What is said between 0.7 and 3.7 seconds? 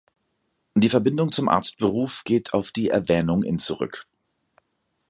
Die Verbindung zum Arztberuf geht auf die Erwähnung in